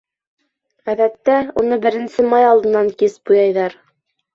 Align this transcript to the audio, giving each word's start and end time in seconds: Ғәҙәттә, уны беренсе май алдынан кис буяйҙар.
Ғәҙәттә, 0.91 1.37
уны 1.65 1.81
беренсе 1.85 2.29
май 2.35 2.49
алдынан 2.51 2.95
кис 3.05 3.23
буяйҙар. 3.33 3.83